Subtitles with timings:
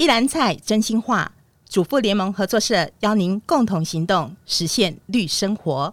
[0.00, 1.32] 一篮菜真心话，
[1.68, 5.92] 主妇联盟合作社邀您共同行动，实现绿生活。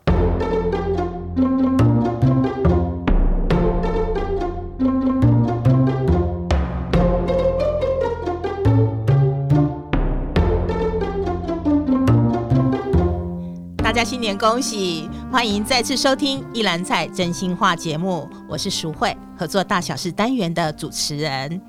[13.77, 15.09] 大家新年恭喜！
[15.31, 21.59] 欢迎再次收听《一篮菜真心话》节目，我是淑慧，合作大小事单元的主持人。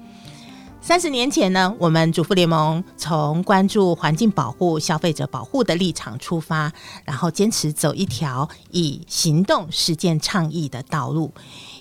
[0.86, 6.72] 三十年前呢，我们主妇联盟从关注环境保护、消费者保护的立场出发，
[7.04, 11.32] 然后坚持走一条以行动实践倡议的道路。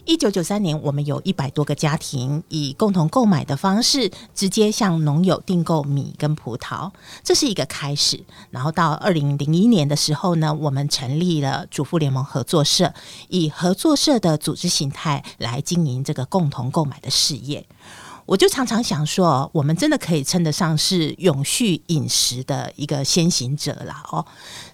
[0.05, 6.91] 一九九三年，我们有一百多个家庭以共同购买的方式，直接向农友订购米跟葡萄，
[7.23, 8.23] 这是一个开始。
[8.49, 12.91] 然后到二零零一年的时候呢，我们成立了主妇联盟合作社，
[13.27, 17.67] 以合作社的组织形态来经营这个共同购买的事业。
[18.25, 24.25] 我就常常想说，我们真的可以称得上是永续饮食的一个先行者了哦。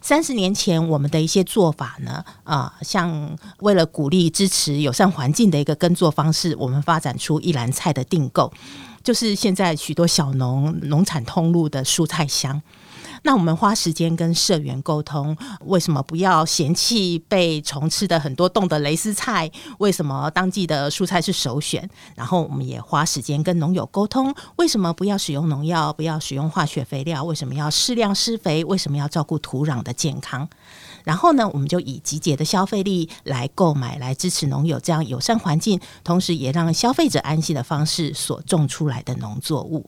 [0.02, 8.52] 三十年前，我们的一些做法呢，啊、像为了鼓励支持友善环境的一个耕作方式，我们发展出一篮菜的订购，
[9.04, 12.62] 就是现在许多小农农产通路的蔬菜箱。
[13.24, 19.50] 那我们花时间跟社员沟通，为什么不要嫌弃被虫吃的很多冻的蕾丝菜？
[19.78, 21.88] 为什么当季的蔬菜是首选？
[22.16, 25.94] 然后我们也花时间跟农友沟通，为什么不要使用农药？
[25.94, 27.24] 不要使用化学肥料？
[27.24, 28.64] 为什么要适量施肥？
[28.66, 30.50] 为什么要照顾土壤的健康？
[31.04, 39.88] 然后呢，我们就以集结的消费力来购买，来支持农友这样友善环境，同时也让消费者安心的方式所种出来的农作物。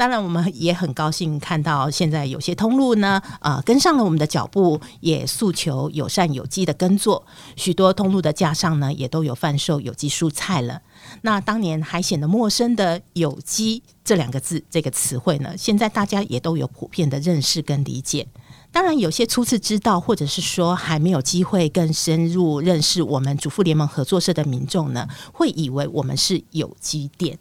[0.00, 7.26] 当然，我们也很高兴看到现在有些通路呢，呃，跟上了我们的脚步，也诉求友善有机的耕作。
[7.54, 10.80] 许多通路的架上呢，也都有贩售有机蔬菜了。
[11.20, 18.26] 那当年还显得陌生的“有机”这两个字，这个词汇呢，现在大家也都有普遍的认识跟理解。
[18.72, 27.38] 当然，有些初次知道，或者是说还没有机会更深入认识我们主妇联盟合作社的民众呢，会以为我们是有机店。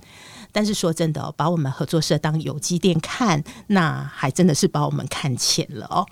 [0.51, 6.05] 但是说真的，把我们合作社当有机店看，那还真的是把我们看浅了哦。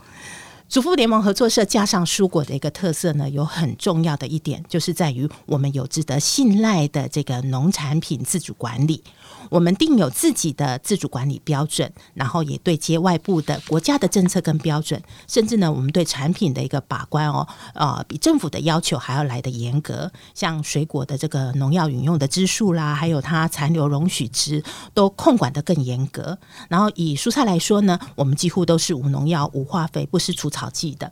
[0.70, 9.02] 主妇联盟合作社加上蔬果的一个特色呢，有很重要的一点，就是在于我们有值得信赖的这个农产品自主管理。
[9.50, 20.12] 我们定有自己的自主管理标准，然后也对接外部的国家的政策跟标准，甚至呢，我们对产品的一个把关哦，呃，比政府的要求还要来得严格。
[20.34, 24.64] 像水果的这个农药饮用的支数啦，还有它残留容许值，
[24.94, 26.38] 都控管得更严格。
[26.70, 31.12] 然后以蔬菜来说呢，我们几乎都是无农药、无化肥、不施除草剂的。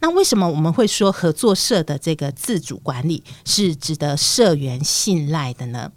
[0.00, 5.90] 那为什么我们会说合作社的这个自主管理是值得社员信赖的呢？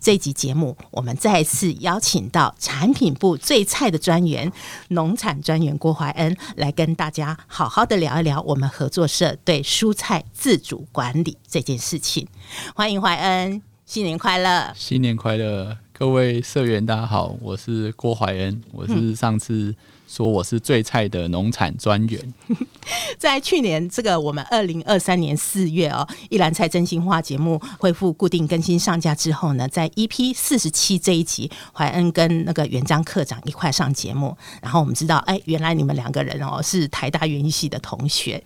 [0.00, 4.50] 这集节目，我们再次邀请到产品部最菜的专员、
[4.88, 12.26] 农产专员郭怀恩来跟大家好好的聊一聊我们合作社对蔬菜自主管理这件事情。
[12.74, 14.72] 欢迎怀恩，新年快乐！
[14.74, 19.76] 新年快乐，各位社员大家好，我是郭怀恩，我是上次、嗯。
[20.08, 22.34] 说我是最菜的农产专员。
[23.18, 38.42] 在去年这个我们二零二三年四月哦，一篮菜真心话节目恢复固定更新上架之后呢，在 EP 四十七这一集，怀恩跟那个元璋课长一块上节目，然后我们知道，哎，原来你们两个人哦是台大园艺系的同学。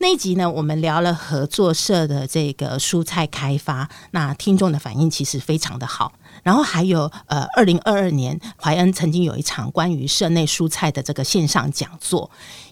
[0.00, 6.12] 那一集呢，我们聊了合作社的这个蔬菜开发，那听众的反应其实非常的好。
[6.48, 12.30] 然后还有呃，二零二二年怀恩曾经有一场关于社内蔬菜的这个线上讲座，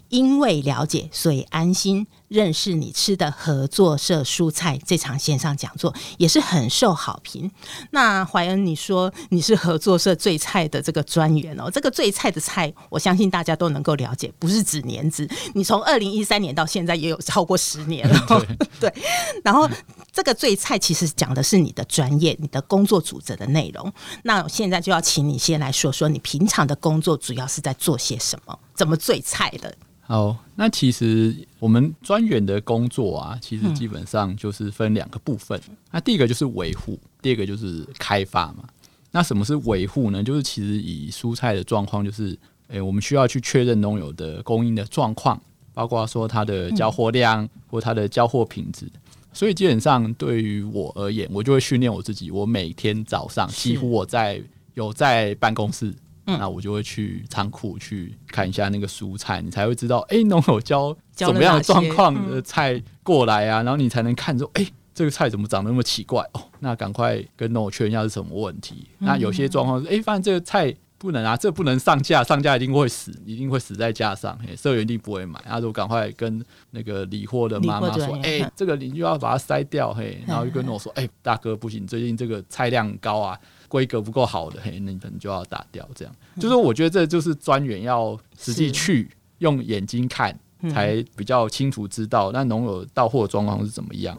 [0.09, 2.07] 因为了解，所以安心。
[2.27, 7.49] 认识你吃的合作社蔬菜这场线上讲座也是很受好评。
[7.91, 15.25] 那怀恩，你说你是合作社最菜的这个专员哦，这个最菜的菜，我相信大家都能够了解，不是指年资。
[15.55, 18.45] 你从二零一三年到现在也有超过十年了，
[18.77, 18.93] 对。
[19.41, 19.69] 然后
[20.11, 23.89] 这个最菜其实讲的是你的专业、你的工作组织的内容。
[24.23, 29.73] 那我现在就要请你先来说说你平常的工作主要是在做些什么，怎么最菜的？
[30.07, 35.59] 好，那其实我们专员的工作啊，其实基本上就是分两个部分。
[35.67, 38.63] 嗯、那第一个就是维护，第二个就是开发嘛。
[39.11, 40.23] 那什么是维护呢？
[40.23, 42.29] 就是其实以蔬菜的状况，就是
[42.69, 45.37] 诶、欸，我们需要去确认农友的供应的状况，
[45.73, 48.89] 包括说它的交货量或它的交货品质。
[49.33, 52.31] 所以基本上对于我而言，我就会训练我自己。
[52.31, 54.41] 我每天早上几乎我在
[54.73, 55.93] 有在办公室。
[56.27, 68.87] 那我就会去仓库去看一下那个蔬菜，你才会知道，哎、欸，农友交怎么样的状况的菜过来啊，然后你才能看说，哎、欸，这个菜怎么长得那么奇怪哦，那赶快跟农友确认一下是什么问题。
[68.99, 75.39] 那有些状况是，哎、欸，发现这个菜不能啊，这不能上架，上架一定会死，一定会死在架上，嘿，社员一定不会买。
[75.47, 89.09] 他就赶快跟那个理货的妈妈说：“哎、欸，这个你就要把它筛掉，嘿。”然后就跟我说：“哎、欸，大哥不行，最近这个菜量高啊，规格不够好的，嘿，那你可能就要打掉。”这样，嗯、就是我觉得这就是专员要实际去
[89.39, 90.37] 用眼睛看，
[90.71, 94.17] 才比较清楚知道那农友到货状况是怎么样。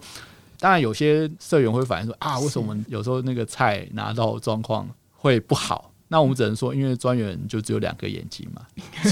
[0.60, 8.62] 当然，有些社员会反映说：“啊，为什么有时候那个菜拿到状况会不好？”那我们只能说，因为专员就只有两个眼睛嘛，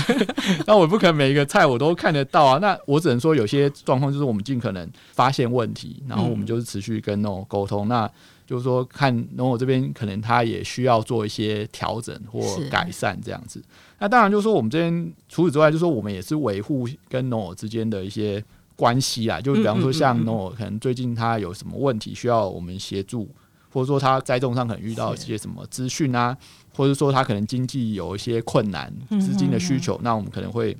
[0.66, 2.58] 那我不可能每一个菜我都看得到啊。
[2.58, 7.86] 那我只能说，有些状况就是我们尽可能发现问题，然后我们就是持续跟农友沟通。
[7.86, 8.10] 那
[8.46, 12.40] 就是说，看农友这边可能他也需要做一些调整或
[12.70, 13.62] 改善这样子。
[13.98, 18.42] 那当然就是说，我们这边除此之外，就是说我们也是维护跟农友之间的一些
[18.74, 19.40] 关系啊。
[19.40, 23.28] 就比方说，像农友可能最近他有什么问题需要我们协助，
[23.72, 26.36] 或者说他栽种上可能遇到一些什么资讯啊。
[26.76, 30.00] 或者说他可能经济有一些困难，资金的需求，嗯哼嗯。
[30.00, 30.76] 哼，那我们可能会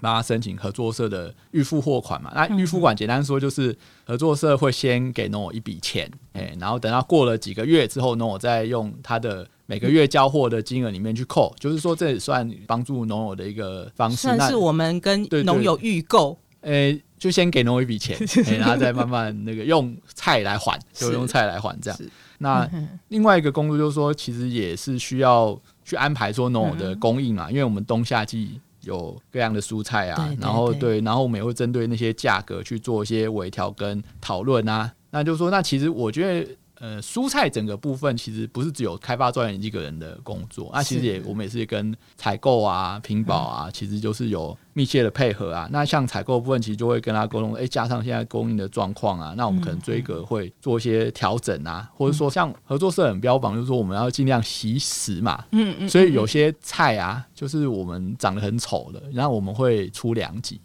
[0.00, 2.30] 帮他申请合作社的预付货款嘛。
[2.34, 14.16] 那预付款简单说就是合作社会先给农友一笔钱，哎，然后等到过了几个月之后，农友再用他的每个月交货的金额里面去扣，就是说这也算帮助农友的一个方式。
[14.16, 18.16] 算是我们跟农友预购，诶，就先给农友一笔钱，
[18.58, 22.00] 然后再慢慢那个用菜来还，就用菜来还这样。
[22.38, 22.68] 那
[23.08, 34.92] 另外一个工作就是说，其实也是需要去安排说农友的供应嘛，因为我们冬夏季有各样的蔬菜啊，然后对，然后我们也会针对那些价格去做一些微调跟讨论啊。
[35.10, 36.50] 那就是说，那其实我觉得。
[36.80, 45.68] 呃，蔬菜整个部分其实不是只有开发专员一个人的工作，那其实也我们也是跟采购啊、品保啊，嗯、其实就是有密切的配合啊。
[45.72, 60.60] 那像采购部分，其实就会跟他沟通，哎、欸，加上现在供应的状况啊，那我们可能追格会做一些调整啊，嗯、或者说像合作社很标榜，就是说我们要尽量惜食嘛，嗯嗯，所以有些菜啊，就是我们长得很丑的，然后我们会出两级。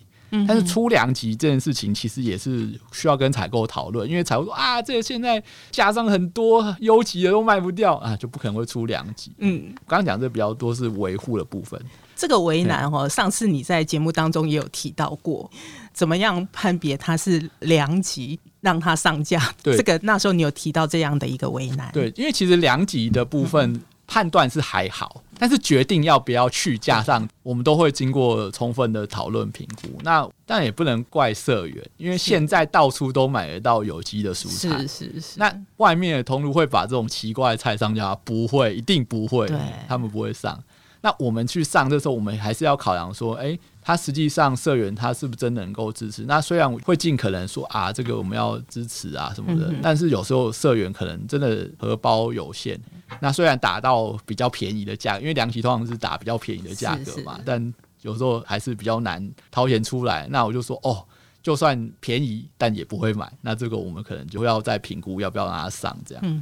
[0.48, 5.42] 但是出两级这件事情，其实也是需要跟采购讨论，因为采购说啊，这个现在
[5.72, 9.32] 加上很多 优级的都卖不掉啊，就不可能会出两级。
[9.38, 11.80] 嗯，刚刚讲这比较多是维护的部分，
[12.16, 13.08] 这个为难哦。
[13.08, 15.50] 上次你在节目当中也有提到过，
[15.94, 19.54] 怎么样判别它是良级让它上架？
[19.62, 21.92] 对，这个那时候你有提到这样的一个为难。
[21.94, 23.80] 对，因为其实良级的部分。
[24.14, 29.90] 判断是还好，但是决定要不要去架上，我们都会经过充分的讨论评估。
[30.04, 34.78] 那但也不能怪社员，因为现在到处都买得到有机的蔬菜。
[34.82, 35.40] 是是是。
[35.40, 38.14] 那外面的通路会把这种奇怪的菜上架？
[38.24, 39.52] 不会，一定不会。
[39.88, 40.64] 他们不会上。
[41.04, 43.60] 那我们去上的时候，我们还是要考量说，哎、欸。
[43.86, 46.24] 他实际上社员他是不是真的能够支持？
[46.24, 52.80] 那虽然会尽可能说啊，这个我们要支持啊什么的，但是有时候社员可能真的荷包有限。
[53.20, 57.74] 那虽然打到比较便宜的价，因为凉席通常是打比较便宜的价格嘛，但
[58.04, 60.30] 有时候还是比较难掏钱出来。
[60.30, 61.06] 那我就说哦，
[61.42, 63.30] 就算便宜，但也不会买。
[63.42, 66.42] 那这个我们可能就要再评估要不要让他上这样。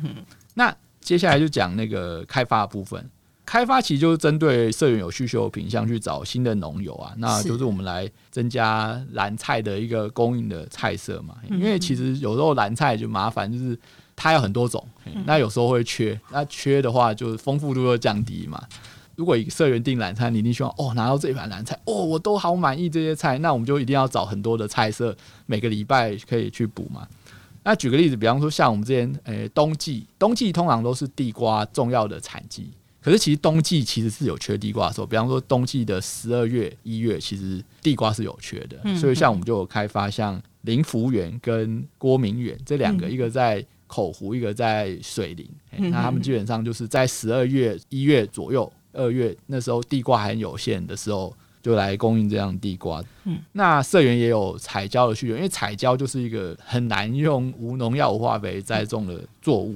[0.53, 3.03] 那接下来就讲那个开发的部分。
[3.51, 11.35] 开发其实就是针对社员有需求的品相去找新的农友啊，那就是我们来增加蓝菜的一个供应的菜色嘛。
[11.49, 13.77] 因为其实有时候蓝菜就麻烦，就是
[14.15, 14.81] 它有很多种，
[15.25, 18.63] 那有时候会缺，那缺的话就是丰富度又降低嘛。
[19.17, 25.13] 如果一个社员订蓝菜，你一定希望哦拿到这一盘蓝菜哦，我都好满意这些菜，那我们就一定要找很多的菜色，
[25.45, 27.05] 每个礼拜可以去补嘛。
[27.63, 32.71] 那举个例子，比方说像我们这边，诶、欸，冬季冬季通常都是地瓜重要的产季。
[33.03, 38.79] 可是其实冬季其实是有缺地瓜的时候，比方说冬季的十二月、一月，其实地瓜是有缺的。
[38.83, 45.49] 嗯、所以像我们就有开发像林福源跟郭明远这两个，嗯、一个在口湖，一个在水林。
[45.77, 53.03] 嗯、那他们基本上就是在十二月、一月左右，二月那时候地瓜还很有限的时候，就来供应这样地瓜。
[53.23, 59.75] 嗯、那社员也有彩椒的需求，因为彩椒就是一个很难用无农药、无化肥栽种的作物。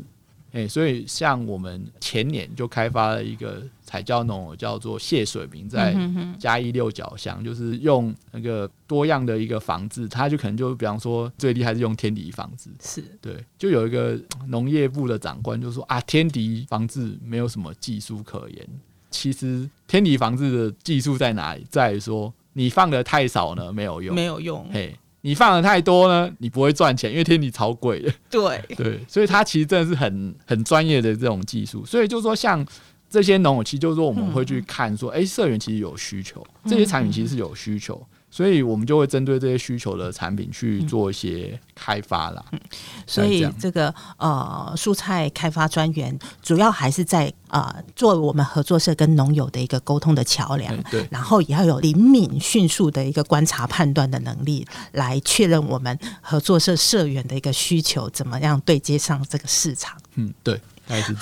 [0.56, 5.94] 哎、欸，所以像我们前年就开发了一个彩椒农，叫做谢水明，在
[6.40, 18.66] 嘉义六角乡，就是用那个多样的一个防治，他就可能就比方说最厉害是用天敌防治，是对，就有一个农业部的长官就说啊，天敌防治没有什么技术可言，
[19.12, 21.68] 其实天敌防治的技术在哪里？
[21.70, 24.98] 在于说你放的太少呢，没有用，没有用，嘿。
[25.26, 28.14] 你放的太多呢，你不会赚钱，因为天底超贵的。
[28.30, 31.84] 对 对，所以它其实真的是很很专业的这种技术。
[31.84, 32.64] 所以就是说，像
[33.10, 38.00] 这些农友，其实就是说我们会去看说，哎、嗯欸，社员其实有需求，这些产品其实是有需求。
[38.12, 42.44] 嗯、所以我们就会针对这些需求的产品去做一些开发啦。
[42.52, 42.60] 嗯、
[43.08, 59.96] 所以这个呃蔬菜开发专员主要还是在呃做我们合作社跟农友的一个沟通的桥梁，对，然后也要有灵敏迅速的一个观察判断的能力，来确认我们合作社社员的一个需求怎么样对接上这个市场。
[60.16, 60.60] 嗯，对。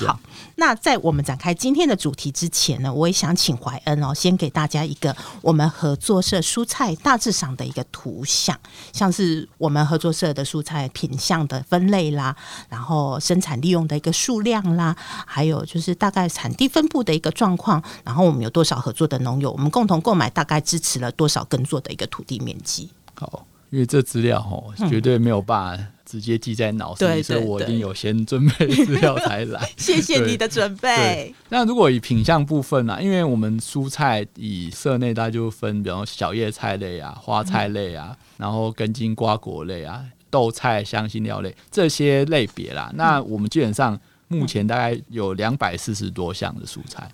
[0.05, 0.19] 好，
[0.55, 8.59] 那在我们展开今天的主题之前呢，我也想请怀恩哦，先给大家一个我们合作社蔬菜大致上的一个图像，
[8.91, 12.35] 像是我们合作社的蔬菜品相的分类啦，
[12.67, 14.93] 然后生产利用的一个数量啦，
[15.25, 22.89] 还有就是大概产地分布的一个状况，然后我们有多少合作的农友，我们共同购买大概支持了多少耕作的一个土地面积。
[23.13, 25.83] 好，因为这资料哦，绝对没有办法。
[26.13, 29.67] 直接记在脑子里，所以我一定有先准备资料才来。
[29.77, 31.33] 谢谢你的准备。
[31.49, 33.01] 那如果以品相部分呢、啊？
[33.01, 42.91] 因为我们蔬菜以色内大家就分，比方小叶菜类啊、花菜类啊，嗯、然后根茎瓜果类啊、豆菜、香辛料类这些类别啦。
[42.93, 47.09] 那我们基本上目前大概有两百四十多项的蔬菜。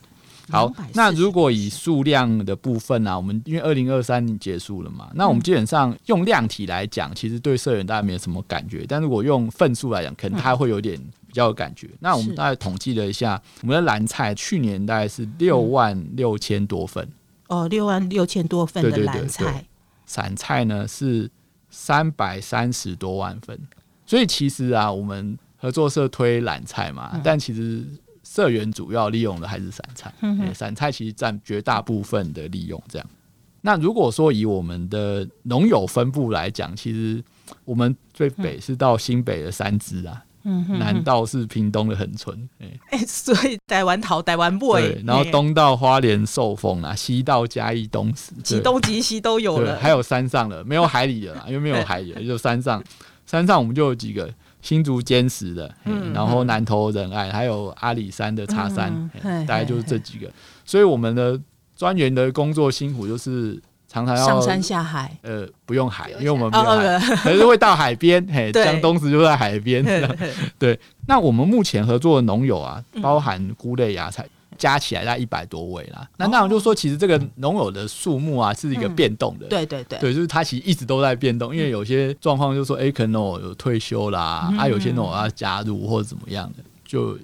[0.50, 11.88] 好，那如果以数量的部分呢、啊，我们因为二零二三年结束了嘛，那我们基本上用量体来讲，其实对社员大家没有什么感觉，但如果用份数来讲，可能他会有点比较有感觉。
[12.00, 17.08] 那我们大概统计了一下，我们的蓝菜去年大概是六万六千多份，
[17.48, 19.66] 哦，六万六千多份的蓝菜，
[20.06, 21.30] 散菜呢是
[21.70, 23.60] 三百三十多万份，
[24.06, 27.86] 所以其实啊，我们合作社推蓝菜嘛，但其实。
[28.30, 32.80] 社员主要利用的还是散菜，嗯，散菜其实占绝大部分的利用。
[32.88, 33.08] 这样，
[33.62, 37.24] 那如果说以我们的农友分布来讲，其实
[37.66, 52.84] 我们最北是到新北的三支啊，嗯，南到是屏东的恒春，哎，所以台湾桃台湾不对，然后东到花莲寿丰啊，西到嘉义东石，其东极西都有了，还有山上的，没有海里的啦，因为没有海里的，就山上，
[53.26, 54.32] 山上我们就有几个。
[54.62, 60.30] 新竹坚实的，嗯、然后南投仁爱，还有阿里山的茶山，嗯、大概就是这几个。
[60.66, 61.40] 所以我们的
[61.76, 65.18] 专员的工作辛苦就是常常要上山下海。
[65.22, 68.26] 呃，不用海，因为我们没有海，哦、可是会到海边。
[68.32, 69.84] 嘿，江东子就在海边。
[70.60, 74.26] 对，那我们目前合作的农友啊，包含菇类、芽菜。
[74.60, 87.18] 加起来大概一百多位啦，那那我就说，其实这个农友的数目啊是一个变动的，对对对，对，就是他其实一直都在变动，因为有些状况就是说，哎，可能有退休啦，啊，有些农友要加入或者怎么样的，就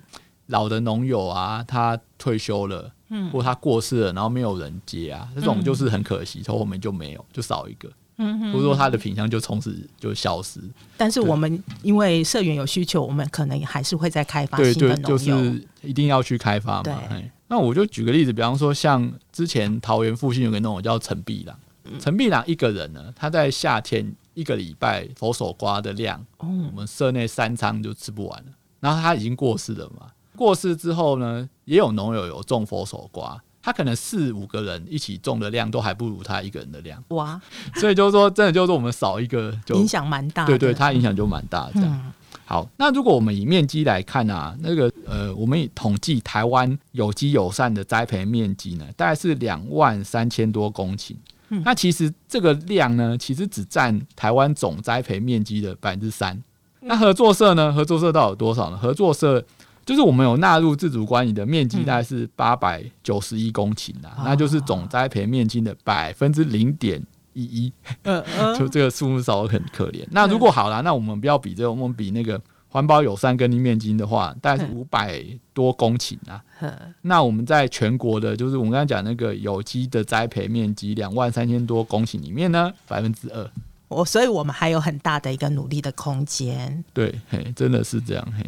[0.47, 7.89] 老的农友啊，他退休了，嗯，或他过世了，然后没有人接啊，这种就是很可惜，从后面就没有，就少一个。
[8.17, 10.59] 嗯，不是说他的品相就从此就消失。
[10.95, 17.01] 但是我们因为社员有需求，我们可能还是会再开发新的农友，就是一定要去开发嘛。
[17.47, 21.59] 那我就举个例子，比方说像之前桃园附近有个农友叫陈碧朗，
[21.99, 26.45] 陈碧朗一个人呢，他在夏天一个礼拜佛手瓜的量，我
[26.75, 28.51] 们社内三仓就吃不完了。
[28.79, 33.39] 然后他已经过世了嘛，过世之后呢，也有农友有种佛手瓜。
[33.65, 37.41] 他可能四五个人一起种的量都还不如他一个人的量哇，
[37.77, 41.89] 所以就是说，真的就是我们少一个就影响蛮大，对对，他影响就蛮大这样。
[41.91, 42.13] 嗯、
[42.45, 51.15] 好，那如果我们以面积来看啊，那个呃，我们以统计台湾有机友善的栽培面积呢，大概是两万三千多公顷。
[51.49, 56.39] 嗯、那其实这个量呢，其实只占台湾总栽培面积的百分之三。
[56.81, 57.73] 那合作社呢？
[57.73, 58.77] 合作社到底有多少呢？
[58.77, 59.43] 合作社。
[59.85, 67.01] 就是我们有纳入自主管理的面积大概是八百九十一公顷啊，嗯、那就是总栽培面积的百分之零点
[67.33, 67.73] 一一，
[68.57, 70.03] 就这个数目少得很可怜。
[70.09, 75.23] 那如果好了，那我们不要比这个，我们比那个环保友善耕地面积的话，大概是五百
[75.53, 76.41] 多公顷啊。
[76.61, 83.51] 嗯、那我们在全国的，就是我们刚才讲那个有机的栽培面积两万三千多公顷里面呢，百分之二。
[83.87, 86.83] 我所以，我们还有很大的一个努力的空间。
[86.91, 88.43] 对，嘿，真的是这样，嘿。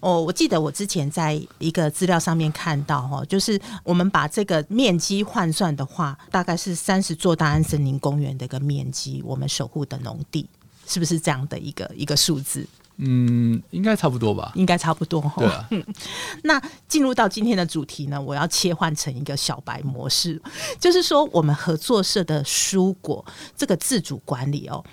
[0.00, 10.48] 哦，我记得我之前在一个资料上面看到，哈，就是我们把这个面积换算的话，大概是三十座大安森林公园的一个面积，我们守护的农地，
[10.86, 12.64] 是不是这样的一个一个数字？
[13.00, 14.52] 嗯，应该差不多吧。
[14.54, 15.34] 应该差不多哈。
[15.38, 15.68] 对啊。
[16.44, 20.40] 那进入到今天的主题呢，我要切换成一个小白模式，
[20.80, 23.24] 就是说我们合作社的蔬果
[23.56, 24.84] 这个自主管理哦，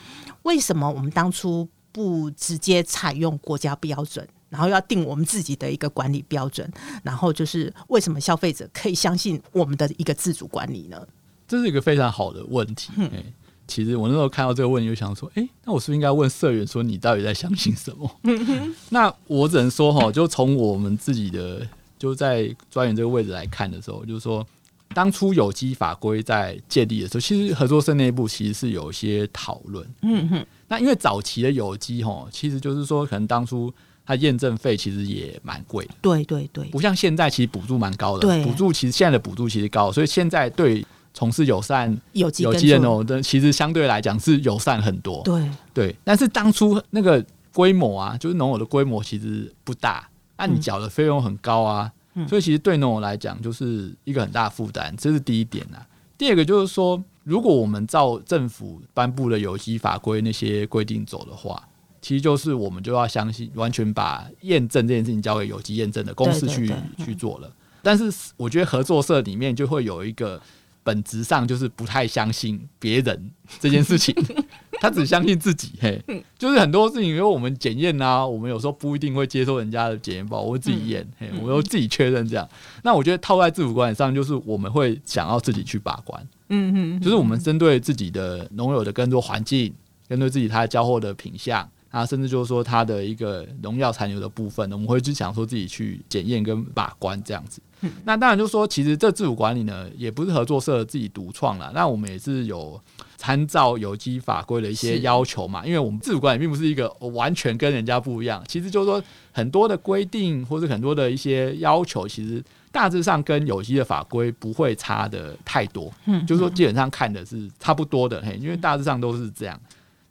[0.43, 4.27] 为什么我们当初不直接采用国家标准？
[4.49, 6.71] 然后要定我们自己的一个管理标准，
[7.03, 11.05] 然后就是为什么消费者可以相信我们的一个自主管理呢？
[11.47, 12.91] 这是一个非常好的问题。
[12.97, 13.33] 嗯欸、
[13.67, 18.09] 其实我那时候看到这个问题，就想说，哎、欸，那我是不是应该问社员说，你到底在相信什么？
[18.89, 21.67] 那我只能说哈，就从我们自己的
[21.99, 24.45] 就在专员这个位置来看的时候，就是说，
[24.93, 29.87] 当初有机法规在建立的时候，其实合作社内部其实是有一些讨论。
[30.01, 33.71] 嗯哼，那因为早期的有机哈，其实就是说，可能当初
[34.05, 35.87] 它验证费其实也蛮贵。
[36.01, 38.21] 对对对，不像现在，其实补助蛮高的。
[38.21, 45.21] 对，补助其实现在的补助其实高，所以现在对从事友善有机有机的农的，其实相对来讲是友善很多。
[45.23, 50.07] 对对，但是当初那个规模啊，就是农友的规模其实不大，
[50.37, 51.91] 那你缴的费用很高啊。
[52.17, 55.85] 嗯所以其实对农友来讲，就是一个很大负担，这是第一点啊。
[56.17, 61.61] 第二个就是说，如果我们照政府颁布的有机法规那些规定走的话，
[62.05, 66.71] 其实就是我们就要相信，完全把验证这件事情交给有机验证的公司去
[67.03, 67.51] 去做了。
[67.81, 70.39] 但是我觉得合作社里面就会有一个
[70.83, 74.13] 本质上就是不太相信别人这件事情。
[74.79, 75.99] 他只相信自己，嘿，
[76.37, 82.47] 就是很多事情，因为我们检验啊，我们有时候不一定会接受人家的检验报，我会自己验，嘿，我会自己确认这样。
[82.83, 89.73] 那我觉得套在自主管理上，就是我们会想要自己去把关，嗯嗯，就是我们针对自己的农友的耕作环境，
[90.07, 97.61] 针对自己他交货的品项，啊，甚至就是说它的一个农药残留的部分，我们会去想说自己去检验跟把关这样子。
[98.03, 102.79] 那当然就是说，其实这自主管理呢，也不是合作社自己独创了，那我们也是有。
[103.17, 119.59] 参照有机法规的一些要求嘛，因为我们自主管理并不是一个完全跟人家不一样，其实就是说很多的规定或者很多的一些要求，其实大致上跟有机的法规不会差的太多，嗯，就是说基本上看的是差不多的，嘿，因为大致上都是这样。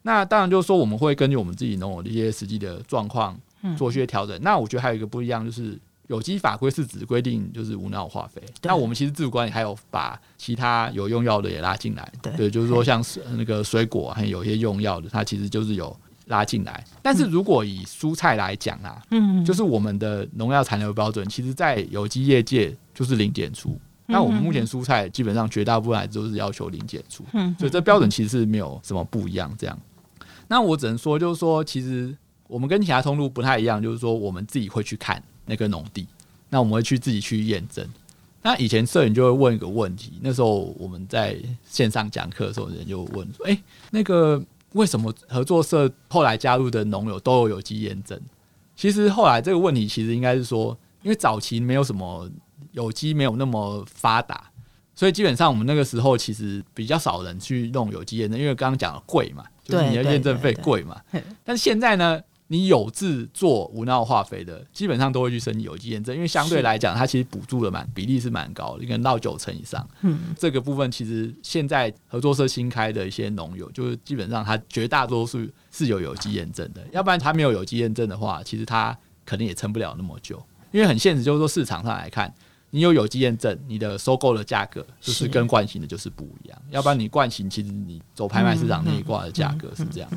[0.06, 3.36] 那当然就是说我们会根据我们自己农友的一些实际的状况
[3.76, 4.38] 做一些调整。
[4.40, 5.76] 那我觉得还有一个不一样就是。
[6.08, 15.96] 有机法规是指规定就是无脑化肥，那我们其实自主管理还有把其他有用药的也拉进来，对，就是说像是那个水果还有一些用药的，它其实就是有
[16.26, 16.84] 拉进来。
[17.00, 23.74] 但是如果以蔬菜来讲啊，嗯，就是我们的农药残留标准，其实在有机业界就是零检出。
[24.04, 29.50] 那我们目前蔬菜基本上绝大部分还都是要求零检出，嗯，所以这标准其实是没有什么不一样。
[29.58, 29.78] 这样，
[30.54, 35.20] 那我只能说就是说，其实我们跟其他通路不太一样，就是说我们自己会去看。
[35.46, 36.06] 那个农地，
[36.48, 37.86] 那我们会去自己去验证。
[38.40, 41.36] 那以前摄影就会问一个问题，那时候我们在
[41.68, 48.18] 线上讲课的时候，人就问说：“哎，那个为什么合作社后来加入的农友都有有机验证？”
[48.74, 52.26] 其实后来这个问题其实应该是说，因为早期没有什么
[52.72, 54.50] 有机，没有那么发达，
[54.94, 61.00] 所以基本上我们那个时候其实比较少人去弄有机验证，因为刚刚讲了贵嘛，就是你的验证费贵嘛。
[61.44, 62.20] 但是现在呢？
[62.48, 69.84] 你有制作无农化肥的，基本上都会去申请有机验证，因为相对来讲，它其实补助的蛮比例是蛮高的，可能到九成以上。
[70.02, 75.40] 嗯，这个部分其实现在合作社新开的一些农友，就是基本上它绝大多数
[75.72, 82.32] 是有有机验证的，要不然它没有有机验证的话，其实它可能也撑不了那么久，因为很现实，就是说市场上来看。
[82.74, 86.62] 你有有机验证，你的收购的价格就是跟惯性的就是不一样。
[86.70, 90.10] 要不然你惯性其实你走拍卖市场那一挂的价格是这样。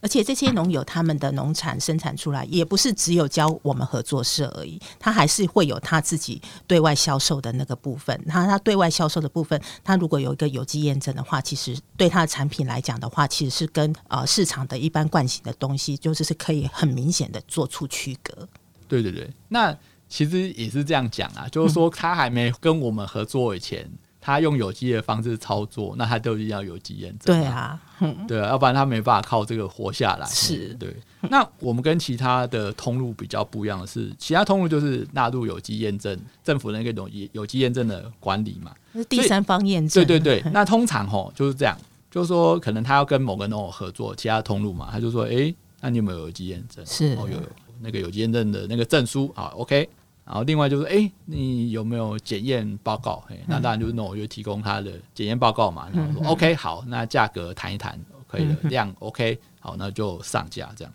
[0.00, 8.16] 而且这些农友他们的农产生产出来，也不是只有交我们合作社而已，他还是会有他自己对外销售的那个部分。
[8.28, 18.48] 他他对外销售的部分，他如果有一个有机验证的话，其实对他的产品来讲的话，其实是跟呃市场的一般惯性的东西，就是是可以很明显的做出区隔。
[18.86, 19.76] 对对对，那。
[20.08, 23.88] 其实也是这样讲啊，就是说他还没跟我们合作以前，
[24.20, 27.40] 他用有机的方式操作，那他都一定要有机验证。
[27.40, 27.80] 对啊，
[28.26, 30.26] 对啊，要不然他没办法靠这个活下来。
[30.26, 30.94] 是，对。
[31.28, 40.04] 那我们跟其他的通路比较不一样的是，其他通路就是纳入有机验证，政府那个种有机验证的管理嘛，是第三方验证。
[40.04, 41.76] 对对对，那通常吼就是这样，
[42.10, 46.84] 就是说可能他要跟某个农友合作，其他通路嘛，他就说，哎、欸，那你有没有有机验证？
[46.86, 47.40] 是，哦有。
[47.80, 49.88] 那个有机验证的那个证书啊 OK，
[50.24, 53.22] 然后另外就是，哎、欸，你有没有检验报告？
[53.28, 55.88] 嘿，那当然就是那我就提供他的检验报告嘛。
[55.92, 60.92] 然后说 OK，好，那价格谈一谈，可以的，量 OK，好，那就上架这样。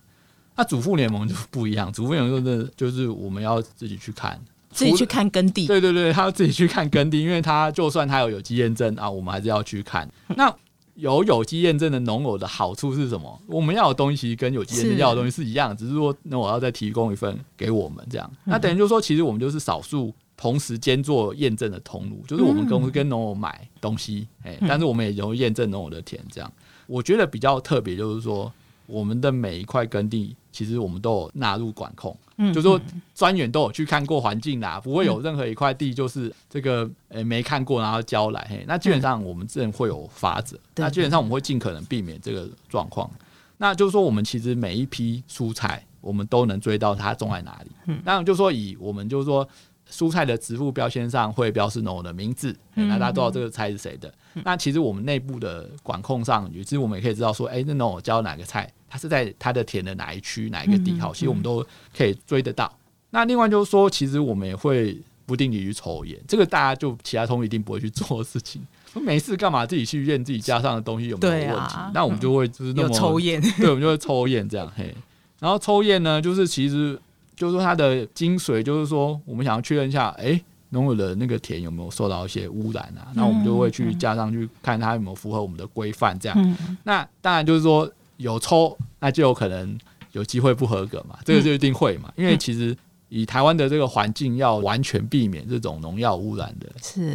[0.56, 4.40] 那主妇联盟就不一样，主妇联盟就是就是我们要自己去看，
[4.70, 5.66] 自己去看耕地。
[5.66, 10.08] 对对对，他要自己去看耕地，因为他就算他有有机验证啊，我们还是要去看。
[10.36, 10.54] 那
[10.96, 13.42] 有有机验证的农友的好处是什么？
[13.48, 18.32] 我们要的东西跟有机验证要的东西是一样的，只是说那我要再提供一份给我们这样。
[18.44, 26.52] 那等于就是说，其实我们就是少数同时兼做验证的通路，就是我们公司跟农友买东西，哎，但是我们也容易验证农友的田这样。
[26.88, 28.52] 我觉得比较特别就是说，
[28.92, 32.16] 我们的每一块耕地，其实我们都有纳入管控。
[32.38, 32.80] 嗯，就是说
[33.16, 43.10] 专员都有去看过环境啦，不会有任何一块地就是这个呃没看过然后交来，嘿，那基本上我们自然会有法则，那基本上我们会尽可能避免这个状况。
[43.58, 47.72] 那就是说我们其实每一批蔬菜我们都能追到它种在哪里。
[47.86, 49.48] 嗯，那就是说以我们就是说
[49.88, 54.12] 蔬菜的植物标签上会标示农友的名字，嗯、那大家都知道这个菜是谁的。
[54.34, 62.66] 嗯、那其实我们内部的管控上，其实我们也可以知道说，哎、欸，那农友浇哪个菜，它是在它的田的哪一区哪一个地号，嗯、其实我们都可以追得到。
[62.66, 62.78] 嗯、
[63.12, 68.62] 那另外就是说，其实我们也会不定期去抽验，这个大家就其他通一定不会去做的事情。
[68.96, 71.76] 没事干嘛自己去验自己家上的东西有没有问题？
[71.76, 74.94] 啊、那我们就会就是那么抽验， 对，我们就会抽验这样嘿。
[75.40, 77.00] 然后抽验呢，就是其实
[77.34, 83.08] 就是说它的精髓，就是说我们想要确认一下，哎、欸，农友的那个田有没有受到一些污染啊？
[83.14, 86.38] 那、嗯、我们就会去加上去看它有没有符合我们的规范这样。
[86.38, 87.90] 嗯、那当然就是说
[88.22, 89.78] 有抽，那就有可能
[90.14, 92.76] 有机会不合格嘛，这个就一定会嘛，嗯、因为其实。
[93.14, 96.70] 以台湾的这个环境，要完全避免这种农药污染的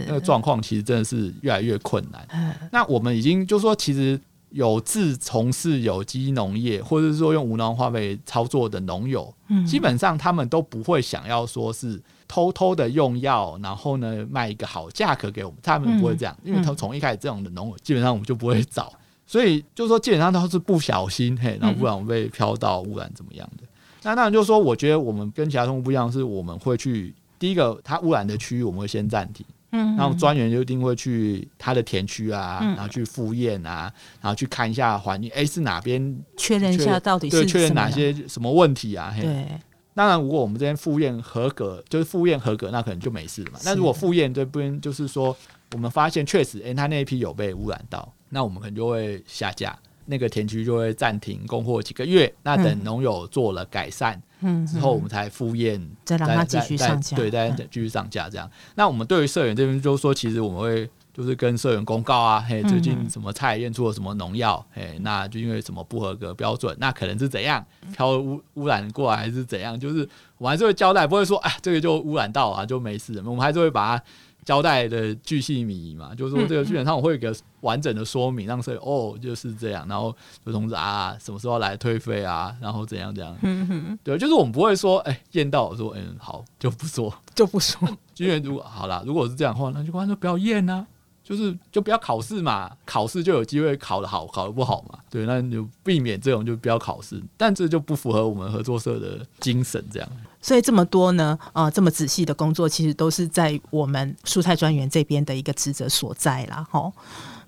[0.07, 2.69] 那个状况，其实真的是越来越困难。
[2.71, 9.35] 那我们已经就是说，其实有自从事有机农业，或者是说用无农化肥操作的农友，
[9.67, 18.93] 基本上他们都不会想要说是偷偷的用药，然后呢卖一个好价格给我们，他们不会这样，因为他从一开始这种的农友，基本上我们就不会找。
[19.27, 23.65] 所以就是说，基本上都是不小心嘿，然后不然被飘到污染怎么样的。
[24.03, 39.13] 那当然就是说，我觉得我们跟其他动物不一样，是我们会去第一个它污染的区域，我们会先暂停，嗯，然后专员就一定会去他的田区啊，然后去复验啊，然后去看一下环境，哎，是哪边确认一下到底是对，确认哪些什么问题啊？
[39.15, 39.47] 嘿，对。
[39.93, 43.59] 当然，如果我们这边复验合格，就是复验合格，那可能就没事了嘛。
[43.65, 45.35] 那如果复验这边就是说，
[45.73, 49.77] 我们发现确实，哎，他那一批有被污染到，那我们可能就会下架。
[50.09, 58.49] 那个田区就会暂停供货几个月，那等农友做了改善，嗯，之后我们才复验，再让它继续上架，对，再继续上架这样。
[58.77, 70.09] 那我们对于社员这边就是说，其实我们会就是跟社员公告啊，嘿，最近什么菜验出了什么农药，嘿，那就因为什么不合格标准，那可能是怎样飘污污染过来还是怎样，就是
[70.39, 74.05] 我们还是会交代，不会说哎，这个就污染到啊就没事，我们还是会把它。
[74.47, 80.15] 交代的巨细靡遗嘛，就是说这个剧本上我会有一个完整的说明，让所以哦就是这样，然后
[80.47, 83.37] 就通知啊什么时候来退费啊，然后怎样怎样，
[84.03, 87.13] 对，就是我们不会说哎验到我说嗯好就不说。
[87.35, 90.87] 就不说，因为如果好啦，如果是这样的话，那就干脆不要验啊。
[91.23, 100.09] 就是就不要考试嘛，考试就有机会考得好，考得不好嘛，对，那就避免这种就不要考试，但这就不符合我们合作社的精神，这样。
[100.47, 106.93] 所以这么多呢，呃，这么仔细的工作，其实都是在我们蔬菜专员这边的一个职责所在啦，吼。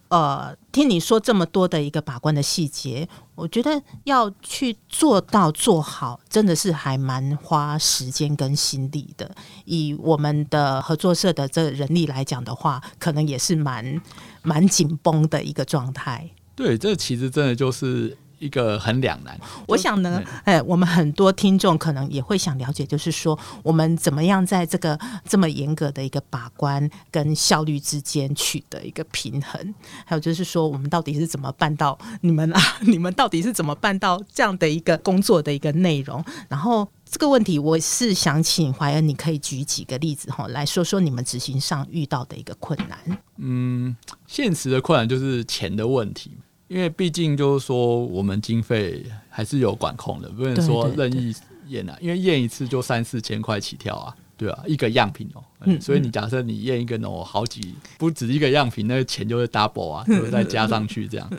[0.09, 9.31] 呃，听你说这么多的一个把关的细节，我觉得要去做到做好，真的是还蛮花时间跟心力的。
[9.65, 14.03] 以我们的合作社的这人力来讲的话，可能也是蛮
[14.43, 16.29] 蛮紧绷的一个状态。
[16.57, 18.19] 对，这其实真的就是。
[18.39, 24.99] 一个很两难，我想呢，哎、欸，我们很多听众可能也会想了解，就是说我们怎么样在这个
[25.29, 29.75] 这么严格的一个把关跟效率之间取得一个平衡，
[30.05, 32.61] 还有就是说我们到底是怎么办到你们啊？
[32.87, 36.25] 你们到底是怎么办到这样的一个工作的一个内容？
[36.49, 43.19] 然后这个问题，我是想请怀恩，你可以举几个例子哈，来说说你们执行上遇到的一个困难。
[43.39, 43.97] 嗯，
[44.27, 46.33] 现实的困难就是钱的问题。
[46.69, 51.35] 因为毕竟就是说，我们经费还是有管控的，不能说任意
[51.67, 51.97] 验啊。
[52.01, 55.45] 因为验一次就三四千块起跳啊，对啊，一个样品哦、喔。
[55.61, 61.31] 嗯，所以你假设你验一个哦，好几不止一个样品，那个钱就会 double 啊，就会再加上去这样。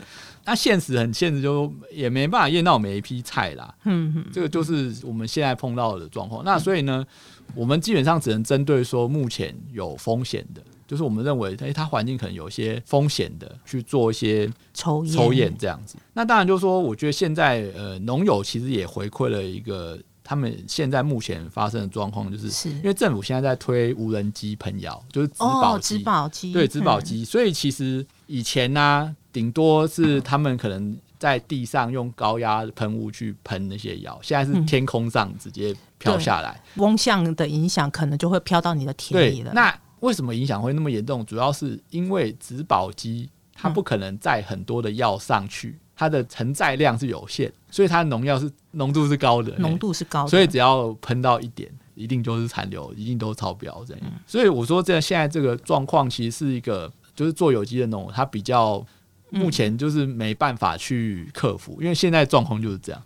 [0.44, 3.72] 那现实很现实，就也没办法验到每一批菜啦。
[3.84, 6.44] 嗯嗯，这个就是我们现在碰到的状况。
[6.44, 7.06] 那所以呢，
[7.54, 10.60] 我们基本上只能针对说目前有风险的。
[10.90, 15.96] 就是我们认为，哎，它环境可能有一些风险的，去做一些抽抽验这样子。
[16.14, 27.24] 那当然就是说，我觉得现在呃，农友其实也回馈了一个他们现在目前发生的状况，就是，是因为政府现在在推无人机喷药，就是植保机，植保机，对，植保机。
[27.24, 39.52] 所以其实以前呢、啊，顶多是他们可能在地上用高压喷雾去喷那些药，现在是天空上直接飘下来，风向的影响可能就会飘到你的田里了。
[39.54, 41.24] 那为什么影响会那么严重？
[41.24, 54.02] 主要是因为植保机它不可能载很多的药上去，它的承载量是有限，所以它的农药是浓度是高的，浓度是高的，所以只要喷到一点，一定就是残留，一定都超标这样。
[54.26, 58.84] 所以我说，这现在这个状况其实是一个，就是做有机的农，它比较
[59.28, 63.02] 目前就是没办法去克服，因为现在状况就是这样。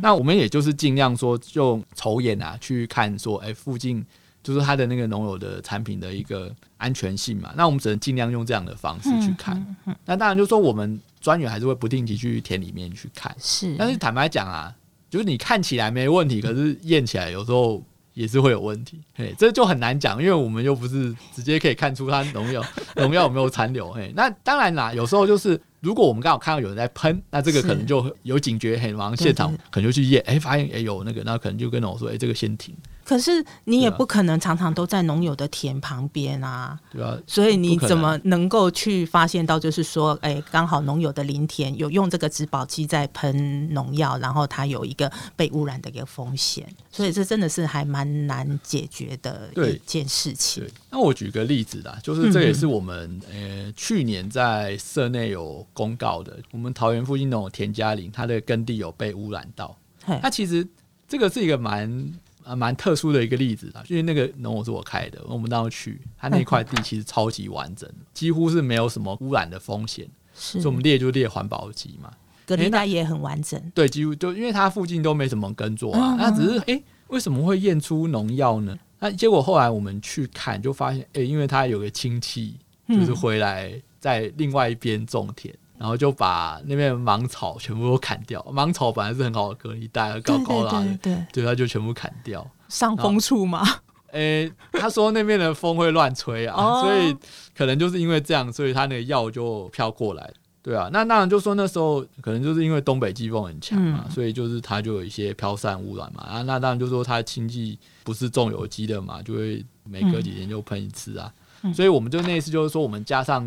[0.00, 4.04] 那我们也就是尽量说用抽眼啊去看说，哎，附近。
[4.42, 9.56] 就是它的那个农友的产品的一个安全性嘛，那我们只能尽量用这样的方式去看。
[9.56, 13.34] 嗯嗯嗯、那当然就是说，我们专员还是会不定期去田里面去看。
[13.38, 14.74] 是，但是坦白讲啊，
[15.08, 17.82] 就是你看起来没问题，可是验起来有时候
[18.14, 19.00] 也是会有问题。
[19.14, 22.64] 嘿，这就很难讲，因为我们又不是直接可以看出它农药
[22.96, 23.92] 农药有没有残留。
[23.92, 25.60] 嘿，那当然啦，有时候就是。
[25.82, 32.72] 如果我们刚好看到有人在喷，那这个可能就有警觉，很马上现场可能就去验，哎、欸，发现哎、欸、有那个，那可能就跟我说，哎、欸，这个先停。
[33.04, 50.64] 可是你也不可能常常都在农友的田旁边啊，对啊，所以你怎么能够去发现到，就是说，哎、欸，刚好农友的林田有用这个植保机在喷农药，然后它有一个被污染的一个风险，所以这真的是还蛮难解决的一件事情。
[50.90, 59.76] 那我举个例子啦，就是这也是我们呃、欸、去年在社内有公告的，我们桃园附近那种田家林，它的耕地有被污染到，
[60.20, 60.66] 它其实
[61.08, 62.12] 这个是一个蛮。
[62.44, 72.12] 啊，蛮特殊的一个例子啊，因为那个农我是我开的，我们当时去，他那块地其实超级完整，几乎是没有什么污染的风险，所以我们列就列环保级嘛，
[72.46, 78.78] 隔离带也很完整，对，几乎就因为它附近都没什么耕作啊，那只是哎、欸，为什么会验出农药呢？
[78.98, 82.56] 那结果后来我们去看，就发现哎、欸，因为他有个亲戚
[82.88, 85.52] 就是回来在另外一边种田。
[85.82, 92.48] 然后就把那边芒草全部都砍掉，芒草本来是很好的隔离带，高高的，对，对，他就全部砍掉。
[92.68, 93.66] 上风处吗？
[94.12, 97.16] 诶、欸，他说那边的风会乱吹啊，哦、所以
[97.56, 100.32] 可能就是因为这样，所以他那个药就飘过来。
[100.62, 106.22] 对啊，那当然就说那时候可能就是因为东北季风很强嘛，嗯、所以就是它就有一些飘散污染嘛。
[106.22, 111.32] 啊，那当然就说他亲戚不是种有机的嘛，就会每隔几天就喷一次啊。
[111.62, 113.44] 嗯、所以我们就那一次就是说我们加上。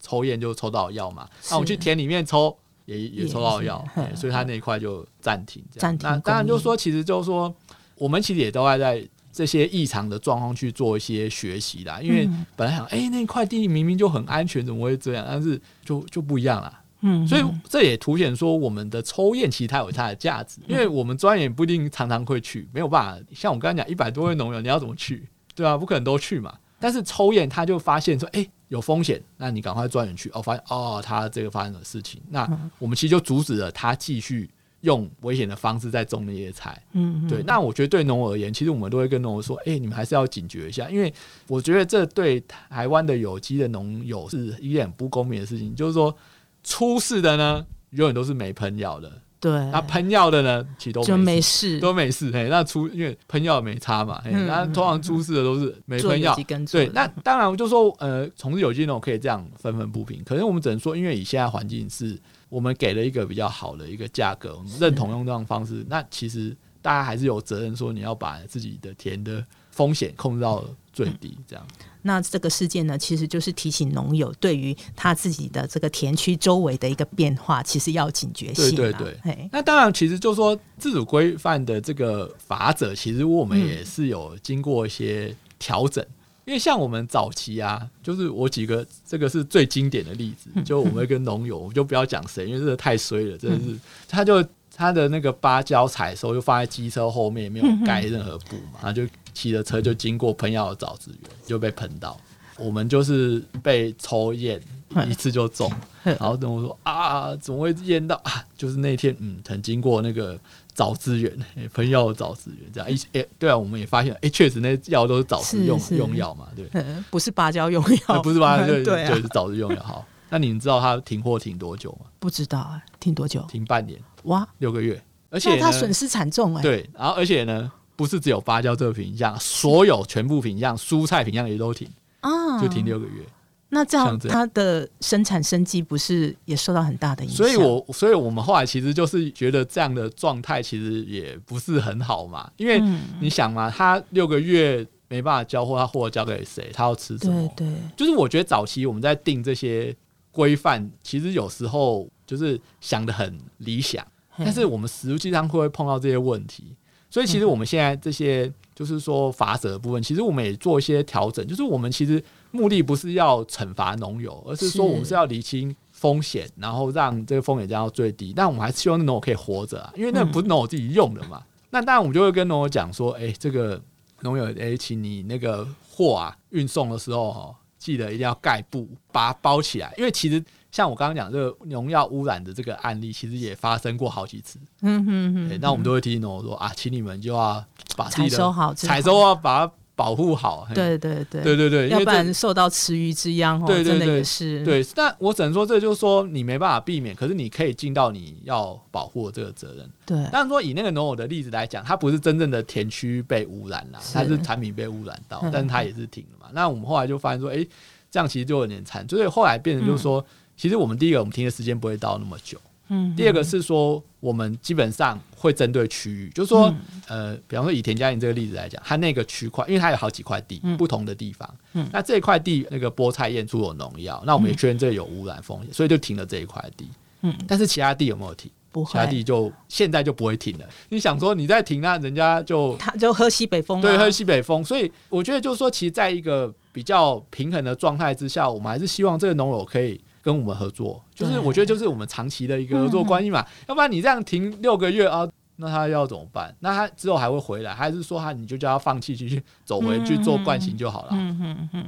[0.00, 3.84] 抽烟就抽到药嘛，那我们去田里面抽也也抽到药，
[4.16, 5.62] 所以他那一块就暂停。
[5.70, 6.08] 暂停。
[6.08, 7.54] 那当然就是说，其实就是说，
[7.96, 12.00] 我们其实也都爱在这些异常的状况去做一些学习啦。
[12.02, 15.24] 因为本来想，哎、欸，那块地明明就很安全，怎么会这样？
[15.28, 16.82] 但是就就不一样啦。
[17.02, 17.28] 嗯。
[17.28, 23.24] 所以这也凸显说，我们的抽验其实它有它的价值，因为我们专业不一定常常会去，没有办法。
[23.32, 25.28] 像我刚才讲，一百多位农友，你要怎么去？
[25.54, 26.52] 对啊，不可能都去嘛。
[26.80, 34.48] 但是抽验，他就发现说，哎、欸，有风险，那你赶快专员去哦，发现哦，他这个发生的事情，那我们其实就阻止了他继续
[34.82, 36.80] 用危险的方式在种那些菜。
[36.92, 37.42] 嗯，对。
[37.42, 41.12] 那我觉得对农而言，其实我们都会跟农友说，哎、欸，你们还是要警觉一下，因为
[41.48, 46.16] 我觉得这对台湾的有机的农友是一件不公平的事情，就是说
[46.62, 49.12] 出事的呢，永远都是没喷药的。
[49.40, 52.30] 对，那喷药的呢，其实都没事，没事都没事。
[52.30, 56.36] 嘿，那出因为喷药没差嘛，嘿，那通常出事的都是没喷药。
[56.70, 71.66] 对，那当然我就说，呃，从事有机农可以这样愤愤不平，可是我们只能说，因为以现在环境是我们给了一个比较好的一个价格，我们认同用这种方式，那其实大家还是有责任说，你要把自己的田的风险控制到最低，这样。
[72.02, 78.74] 那这个事件呢，其实就是提醒农友，对于他自己的这个田区周围的一个变化，其实要警觉性。
[78.74, 79.48] 对对对。
[79.52, 86.02] 那当然，其实就是说自主规范的这个法则，其实我们也是有经过一些调整。
[86.02, 93.78] 嗯、因为像我们早期啊，就是我几个这个是最经典的例子，就我们会跟农友，我们就不要讲谁，因为这个太衰了，真的是，
[94.08, 94.42] 他就
[94.74, 99.06] 他的那个芭蕉采收就放在机车后面，没有盖任何布嘛，他就。
[99.32, 102.18] 骑着车就经过喷药的藻资源，就被喷到。
[102.58, 104.60] 我们就是被抽验
[105.08, 105.72] 一次就中，
[106.04, 108.44] 然后等我说啊，怎么会验到啊？
[108.54, 110.38] 就是那天嗯，曾经过那个
[110.74, 111.32] 找资源
[111.72, 116.68] 喷药的藻资源，这样 一哎，对啊，我们也发现哎，确实那药都是藻资用用药嘛，对，
[117.10, 119.82] 不是芭蕉用药，不是芭蕉，对对，是藻资用药。
[119.82, 122.06] 好，那你们知道他停货停多久吗？
[122.18, 123.40] 不知道啊，停多久？
[123.48, 126.62] 停半年哇，六个月，而且他损失惨重哎。
[126.62, 127.72] 对，然后而且呢。
[128.00, 131.86] 不是只有芭蕉这个品相，所有全部品相，蔬菜品项也都停
[132.20, 133.22] 啊，就停六个月。
[133.68, 137.36] 那这样它的生产生机不是也受到很大的影响？
[137.36, 142.82] 所以我，所以我们后来其实就是觉得这样的状态其实也不是很好嘛，因为
[143.20, 146.70] 你想嘛，他六个月没办法交货，他货交给谁？
[146.72, 147.52] 他要吃什么？
[147.54, 149.94] 对，对，就是我觉得早期我们在定这些
[150.30, 154.02] 规范，其实有时候就是想的很理想，
[154.38, 156.74] 但是我们实际上会不会碰到这些问题？
[157.10, 161.44] 所以其实我们现在这些就是说法则的部分，其实我们也做一些调整。
[161.46, 168.32] 就是我们其实目的不是要惩罚农友，而是说我们是要厘清风险，然后让这个风险降到最低。
[168.34, 171.42] 但我们还是希望那农友可以活着啊，因为那不是农友自己用的嘛。
[171.70, 173.82] 那当然我们就会跟农友讲说，哎，这个
[174.20, 180.42] 农友，哎，请你那个货啊运送的时候哦，记得一定要盖布把它包起来，因为其实。
[180.72, 184.58] 像我刚刚讲这个农药污染的这个案例，其实也发生过好几次。
[184.82, 185.58] 嗯哼哼。
[185.60, 187.64] 那我们都会提醒农友说啊，请你们就要
[187.96, 190.66] 把自己的采收好，采收啊，把它保护好。
[190.72, 193.66] 对对对对对对，要不然受到池鱼之殃哦。
[193.66, 194.64] 对对对，真的也是。
[194.64, 199.90] 对，但我只能说，这就是说你没办法避免，可是你可以尽到你要保护的这个责任。
[200.06, 200.24] 对。
[200.32, 206.50] 但是说以那个农友的例子来讲，它不是真正的田区被污染了，它是产品被污染到，但是它也是停了嘛。
[206.54, 207.66] 那我们后来就发现说，哎，
[208.10, 210.24] 这样其实就有点惨，所以后来变成就是说，
[210.60, 212.60] 其实我们第一个，我们停的时间不会到那么久。
[212.88, 216.70] 嗯，第二个是说，我们基本上会针对区域，就是说，
[217.08, 226.86] 呃，比方说以田家营这个例子来讲，它那个区块，因为它有好几块地，不同的地方，嗯，那这一块地那个菠菜验出有农药，那我们也确认这里有污染风险，所以就停了这一块地，
[227.22, 228.50] 嗯，但是其他地有没有停？
[228.70, 230.66] 不会，其他地就现在就不会停了。
[230.90, 239.98] 你想说你在停，那人家就他就喝西北风，对，喝西北风，所以我觉得就是说，其实在一个比较平衡的状态之下，我们还是希望这个农友可以。
[240.22, 243.46] 跟我们合作，就是我觉得就是我们长期的一个合作关系嘛。
[243.66, 246.54] 要不然你这样停六个月啊，那他要怎么办？
[246.60, 251.36] 那他之后还会回来，还是说他你就叫他放弃，继续走回去做惯行就好了？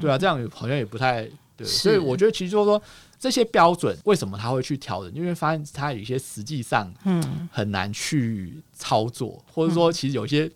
[0.01, 1.67] 对啊，这样好像也不太对。
[1.67, 2.81] 所以我觉得其实就是说
[3.23, 5.15] 这些标准，为什么他会去调整？
[5.15, 6.93] 因为发现他有一些实际上
[7.53, 10.51] 很难去操作，或者说其实有些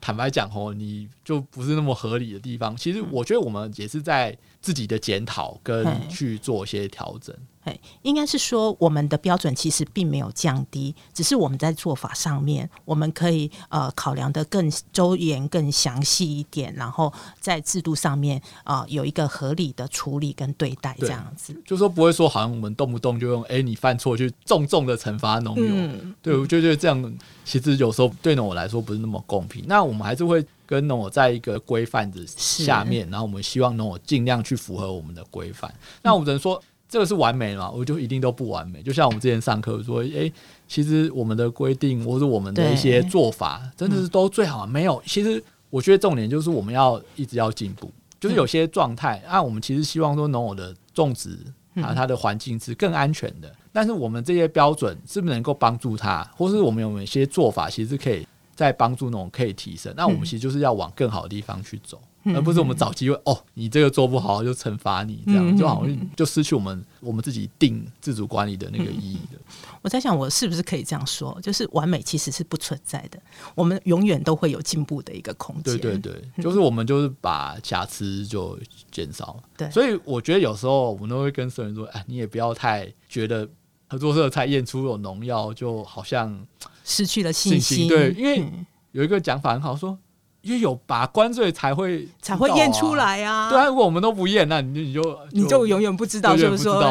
[0.00, 2.76] 坦白讲哦，你就不是那么合理的地方。
[2.76, 4.38] 其实我觉得我们也是在。
[4.62, 7.36] 自己的检讨跟去做一些调整。
[7.64, 21.56] 哎，应该是说我们的标准其实并没有降低，只是我们在做法上面，我们可以呃考量的更周延、更详细一点，然后在制度上面啊、呃、有一个合理的处理跟对待，这样子。
[21.64, 25.64] 就说不会说好像我们动不动就用哎你犯错去重重的惩罚农友。
[25.68, 29.64] 嗯、对，我就觉得这样其实有时候对农友来说不是那么公平。
[29.68, 35.72] 那我们还是会跟农友在一个规范的下面，然后我们希望农友尽量去符合我们的规范。
[36.02, 36.60] 那我们只能说。
[36.92, 37.70] 这个是完美嘛？
[37.70, 38.82] 我就一定都不完美。
[38.82, 40.30] 就像我们之前上课说，诶，
[40.68, 44.66] 其实我们的规定或者我们的一些做法，真的是都最好。
[44.66, 47.90] 没有，其实我觉得重点就是我们要一直要进步。
[48.20, 51.30] 就是有些状态，啊，我们其实希望说农友的种植
[51.76, 53.50] 啊，它的环境是更安全的。
[53.72, 59.94] 但是我们这些标准是不是能够帮助他，或是我们有一些做法，其实可以再帮助农友可以提升？
[59.96, 61.98] 那我们其实就是要往更好的地方去走。
[62.26, 69.38] 而不是我们找机会哦，你这个做不好就惩罚你，这样就好像就失去我们我们自己定自主管理的那个意义的。
[69.82, 73.20] 我在想，我是不是可以这样说，就是完美其实是不存在的，
[73.56, 75.76] 我们永远都会有进步的一个空间。
[75.76, 78.56] 对对对，就是我们就是把瑕疵就
[78.90, 79.42] 减少。
[79.56, 83.48] 对，所以我觉得有时候我们都会跟社员说，哎，你也不要太觉得
[83.88, 86.46] 合作社才验出有农药，就好像
[86.84, 87.88] 失去了信心。
[87.88, 88.48] 对，因为
[88.92, 89.98] 有一个讲法很好说。
[90.42, 93.48] 因为有把关，所以才会才会验出来啊！
[93.48, 96.82] 对啊，如果我们都不验，那你就你就你就永远不知道，就是说，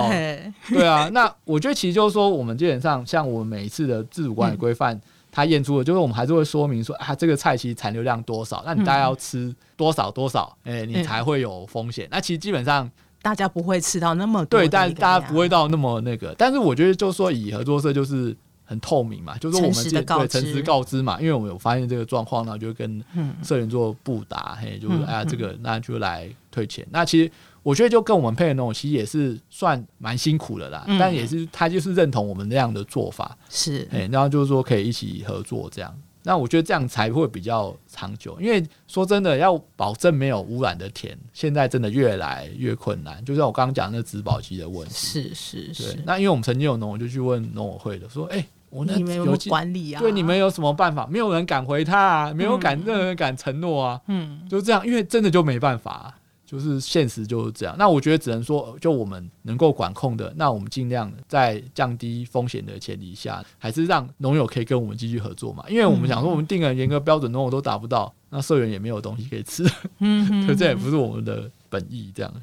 [0.69, 1.09] 对啊。
[1.13, 4.99] 那我觉得其实就是说，我们基本上像我们每一次的自主管理规范，
[5.31, 12.07] 它验出的，就是我们还是会说明说啊，这个菜其实残留量多少，那你大概要吃多少多少，哎，你才会有风险。
[12.09, 12.89] 那其实基本上
[13.21, 16.33] 大家不会吃到那么多，对，但大家不会到那么那个。
[16.37, 18.35] 但是我觉得就是说，以合作社就是。
[18.71, 23.03] 很透明嘛，就是我们对诚实告知嘛，因为我们有发现这个状况呢，就跟
[23.43, 26.87] 社员做布达，嘿，就是哎呀，这个那就来退钱。
[26.89, 27.29] 那其实
[27.63, 35.93] 我觉得就跟我们配的那种，其实也是算蛮辛苦的啦，但也是他就是认同我们那样的做法，是，哎，然后就是说可以一起合作这样。
[36.23, 43.25] 那我觉得这样才会比较长久，因为说真的，要保证没有污染的田，现在真的越来越困难。
[43.25, 45.97] 就像我刚刚讲那植保机的问题，是是是。
[46.05, 48.45] 那因为我们曾经有农，我就去问农委会的，说，哎。
[48.71, 49.99] 我那你们有管理啊？
[49.99, 51.05] 对，你们有什么办法？
[51.05, 54.01] 没有人敢回他啊，没有敢任何人敢承诺啊。
[54.07, 57.75] 嗯，就这样，因为真的就没办法啊，就是现实就是这样。
[57.77, 65.65] 那我觉得只能说，就我们能够管控的，那我们尽量在降低风险的前提下，还是让农友可以跟我们继续合作嘛。
[65.67, 69.65] 因为我们想说，我们定了严格标准，农友都达不到，那社员也没有东西可以吃。
[69.99, 72.33] 嗯，可 这也不是我们的本意，这样。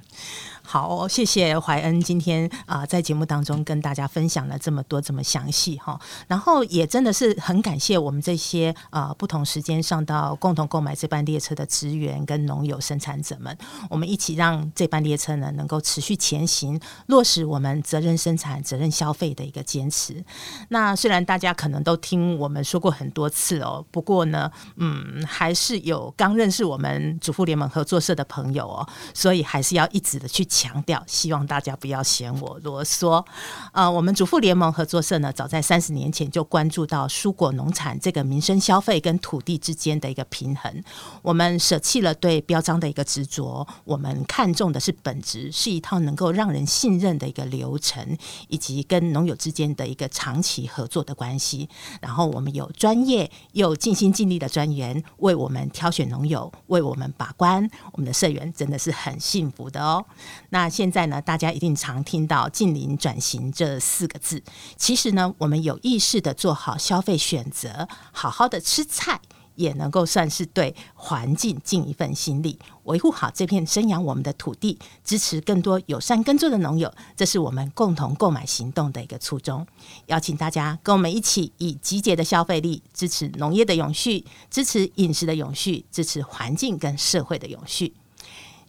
[0.71, 13.57] 好，谢谢怀恩今天啊、在节目当中跟大家分享了这么多这么详细哈，然后也真的是很感谢我们这些啊、不同时间上到共同购买这班列车的职员跟农友生产者们，
[13.89, 20.23] 我们一起让这班列车呢能够持续前行，落实我们责任生产、责任消费的一个坚持。
[20.69, 33.25] 那虽然大家可能都听我们说过很多次哦，不过呢，嗯，还是有刚认识我们主妇联盟合作社的朋友哦，所以还是要一直的去强调，希望大家不要嫌我啰嗦。
[33.71, 40.83] 呃，我们主妇联盟合作社呢，早在三十年前就关注到蔬果农产这个民生消费跟土地之间的一个平衡。
[41.23, 48.19] 我们舍弃了对标章的一个执着，我们看重的是本质，是一套能够让人信任的一个流程，
[48.49, 51.69] 以及跟农友之间的一个长期合作的关系。
[52.01, 57.71] 然后我们有专业又尽心尽力的专员为我们挑选农友，为我们把关。
[57.93, 60.05] 我们的社员真的是很幸福的哦。
[60.51, 64.43] 那现在呢，大家一定常听到“近邻转型”这四个字。
[64.77, 69.21] 其实呢，我们有意识的做好消费选择，好好的吃菜。
[69.59, 79.67] 也能够算是对环境尽一份心力，维护好这片生养我们的土地，支持更多友善耕作的农友，这是我们共同购买行动的一个初衷。
[80.07, 87.93] 邀请大家跟我们一起，以集结的消费力支持农业的永续，支持饮食的永续，支持环境跟社会的永续。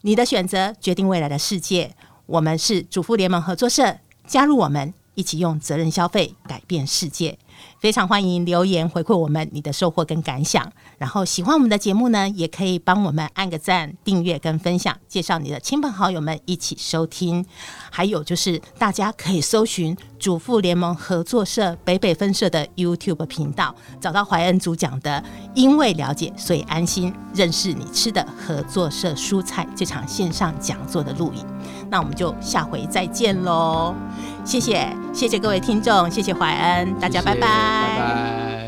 [0.01, 1.93] 你的选择决定未来的世界。
[2.25, 7.37] 我们是主妇联盟合作社，加入我们，一起用责任消费改变世界。
[7.79, 17.45] 非常欢迎留言回馈我们你的收获跟感想，然后喜欢我们的节目呢，也可以帮我们按个赞、订阅跟分享，介绍你的亲朋好友们一起收听。
[17.89, 25.23] 还有就是大家可以搜寻主妇联盟合作社北北分社的 YouTube 频道，找到怀恩主讲的
[25.55, 31.45] “因为了解，所以安心，认识你吃的合作社蔬菜”这场线上讲座的录影。
[31.89, 33.95] 那我们就下回再见喽。
[34.43, 37.39] 谢谢，谢谢各位听众，谢谢怀恩，大家拜拜。
[37.41, 38.58] 拜拜。